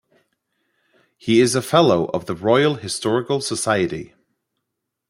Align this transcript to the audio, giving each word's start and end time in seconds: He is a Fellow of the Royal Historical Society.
He 1.15 1.41
is 1.41 1.53
a 1.53 1.61
Fellow 1.61 2.05
of 2.05 2.25
the 2.25 2.33
Royal 2.33 2.73
Historical 2.73 3.39
Society. 3.39 4.15